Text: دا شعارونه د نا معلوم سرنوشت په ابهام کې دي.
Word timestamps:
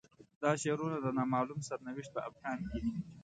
دا 0.41 0.51
شعارونه 0.61 0.97
د 1.01 1.05
نا 1.17 1.23
معلوم 1.33 1.59
سرنوشت 1.67 2.11
په 2.15 2.19
ابهام 2.29 2.59
کې 2.69 2.79
دي. 2.83 2.93